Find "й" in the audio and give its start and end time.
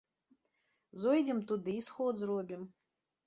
1.77-1.85